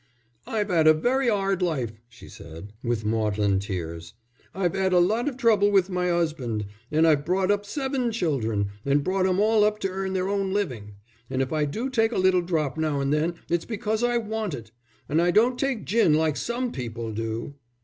"I've 0.47 0.71
'ad 0.71 0.87
a 0.87 0.95
very 0.95 1.29
'ard 1.29 1.61
life," 1.61 2.01
she 2.09 2.27
said, 2.27 2.73
with 2.83 3.05
maudlin 3.05 3.59
tears, 3.59 4.15
"I've 4.51 4.75
'ad 4.75 4.93
a 4.93 4.97
lot 4.99 5.29
of 5.29 5.37
trouble 5.37 5.69
with 5.69 5.91
my 5.91 6.09
'usband, 6.09 6.65
and 6.91 7.05
I've 7.05 7.23
brought 7.23 7.51
up 7.51 7.67
seven 7.67 8.11
children 8.11 8.69
and 8.83 9.03
brought 9.03 9.27
them 9.27 9.39
all 9.39 9.63
up 9.63 9.77
to 9.81 9.89
earn 9.89 10.13
their 10.13 10.27
own 10.27 10.53
living. 10.53 10.95
And 11.29 11.39
if 11.39 11.53
I 11.53 11.65
do 11.65 11.87
take 11.87 12.11
a 12.11 12.17
little 12.17 12.41
drop 12.41 12.79
now 12.79 12.99
and 12.99 13.13
then 13.13 13.35
it's 13.47 13.63
because 13.65 14.03
I 14.03 14.17
want 14.17 14.55
it. 14.55 14.71
And 15.07 15.21
I 15.21 15.29
don't 15.29 15.59
take 15.59 15.85
gin 15.85 16.15
like 16.15 16.35
some 16.35 16.71
people 16.71 17.11
do." 17.11 17.53